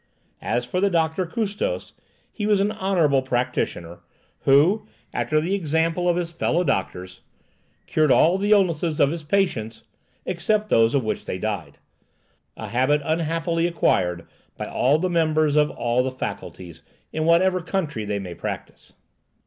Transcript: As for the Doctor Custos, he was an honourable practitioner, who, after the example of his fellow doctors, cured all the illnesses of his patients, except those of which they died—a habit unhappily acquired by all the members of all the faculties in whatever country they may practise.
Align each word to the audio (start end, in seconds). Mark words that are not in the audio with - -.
As 0.41 0.65
for 0.65 0.81
the 0.81 0.89
Doctor 0.89 1.27
Custos, 1.27 1.93
he 2.31 2.47
was 2.47 2.59
an 2.59 2.71
honourable 2.71 3.21
practitioner, 3.21 3.99
who, 4.45 4.87
after 5.13 5.39
the 5.39 5.53
example 5.53 6.09
of 6.09 6.15
his 6.15 6.31
fellow 6.31 6.63
doctors, 6.63 7.21
cured 7.85 8.09
all 8.09 8.39
the 8.39 8.49
illnesses 8.51 8.99
of 8.99 9.11
his 9.11 9.21
patients, 9.21 9.83
except 10.25 10.69
those 10.69 10.95
of 10.95 11.03
which 11.03 11.25
they 11.25 11.37
died—a 11.37 12.69
habit 12.69 13.03
unhappily 13.05 13.67
acquired 13.67 14.25
by 14.57 14.65
all 14.65 14.97
the 14.97 15.07
members 15.07 15.55
of 15.55 15.69
all 15.69 16.01
the 16.01 16.09
faculties 16.11 16.81
in 17.13 17.25
whatever 17.25 17.61
country 17.61 18.03
they 18.03 18.17
may 18.17 18.33
practise. 18.33 18.93